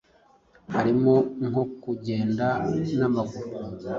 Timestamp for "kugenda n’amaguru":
1.83-3.49